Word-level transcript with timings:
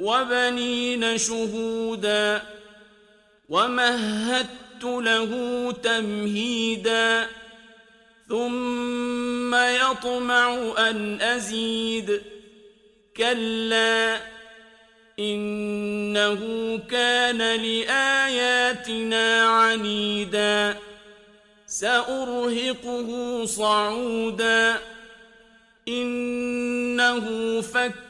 وبنين 0.00 1.18
شهودا 1.18 2.42
ومهدت 3.48 4.84
له 4.84 5.72
تمهيدا 5.82 7.26
ثم 8.28 9.54
يطمع 9.54 10.72
أن 10.78 11.20
أزيد 11.20 12.22
كلا 13.16 14.20
إنه 15.18 16.40
كان 16.90 17.38
لآياتنا 17.38 19.42
عنيدا 19.42 20.76
سأرهقه 21.66 23.44
صعودا 23.44 24.80
إنه 25.88 27.60
فكر 27.60 28.09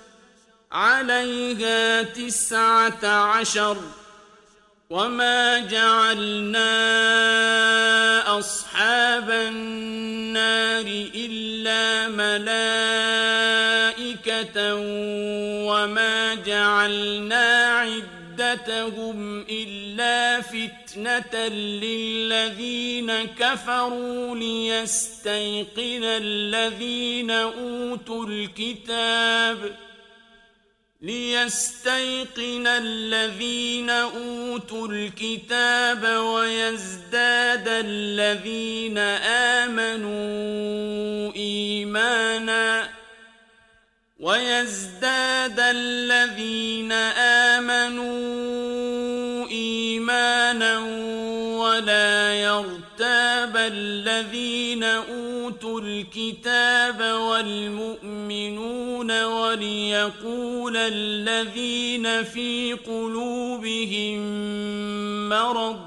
عليها 0.71 2.01
تسعة 2.01 3.05
عشر 3.05 3.77
وما 4.89 5.59
جعلنا 5.59 6.69
أصحاب 8.39 9.29
النار 9.31 10.85
إلا 11.15 12.07
ملائكة 12.07 13.15
وما 15.65 16.35
جعلنا 16.35 17.65
عدتهم 17.67 19.45
إلا 19.49 20.41
فتنة 20.41 21.47
للذين 21.47 23.11
كفروا 23.23 24.35
ليستيقن 24.35 26.03
الذين 26.03 27.31
أوتوا 27.31 28.25
الكتاب 28.25 29.57
ۖ 29.87 29.90
ليستيقن 31.01 32.67
الذين 32.67 33.89
أوتوا 33.89 34.87
الكتاب 34.87 36.03
ويزداد 36.03 37.67
الذين 37.67 38.97
آمنوا 39.57 41.33
إيمانا 41.35 42.89
ويزداد 44.19 45.59
الذين 45.59 46.91
آمنوا 47.51 48.70
ولا 51.71 52.33
يرتاب 52.33 53.57
الذين 53.57 54.83
أوتوا 54.83 55.81
الكتاب 55.81 57.01
والمؤمنون 57.01 58.43
وليقول 59.23 60.77
الذين 60.77 62.23
في 62.23 62.73
قلوبهم 62.73 64.19
مرض 65.29 65.79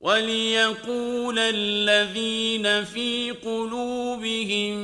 وليقول 0.00 1.38
الذين 1.38 2.84
في 2.84 3.30
قلوبهم 3.30 4.74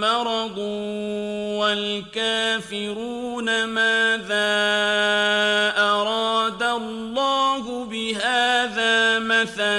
مرض 0.00 0.58
والكافرون 1.62 3.64
ماذا 3.64 5.01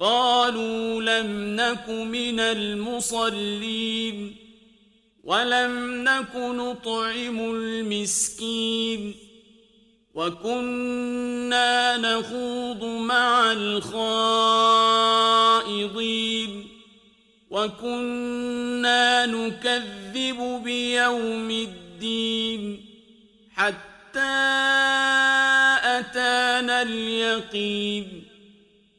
قالوا 0.00 1.02
لم 1.02 1.56
نك 1.56 1.88
من 1.88 2.40
المصلين 2.40 4.36
ولم 5.24 6.04
نك 6.04 6.36
نطعم 6.36 7.40
المسكين 7.54 9.14
وكنا 10.14 11.96
نخوض 11.96 12.84
مع 12.84 13.52
الخائضين 15.52 16.68
وكنا 17.50 19.26
نكذب 19.26 20.60
بيوم 20.64 21.50
الدين 21.50 22.84
حتى 23.52 24.38
أتانا 25.84 26.82
اليقين 26.82 28.27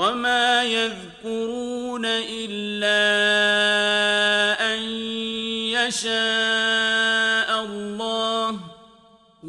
وما 0.00 0.64
يذكرون 0.64 2.06
إلا 2.06 3.00
أن 4.72 4.80
يشاء 5.76 7.64
الله 7.64 8.56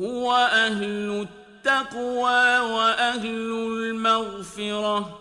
هو 0.01 0.35
أهل 0.35 1.27
التقوى 1.27 2.59
وأهل 2.59 3.51
المغفرة 3.71 5.20